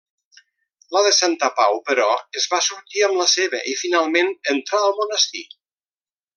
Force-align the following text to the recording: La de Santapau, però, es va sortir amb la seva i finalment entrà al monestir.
La 0.95 1.03
de 1.07 1.11
Santapau, 1.17 1.77
però, 1.89 2.07
es 2.41 2.49
va 2.55 2.63
sortir 2.69 3.05
amb 3.09 3.21
la 3.23 3.29
seva 3.37 3.63
i 3.75 3.79
finalment 3.85 4.35
entrà 4.57 4.85
al 4.89 4.99
monestir. 5.05 5.49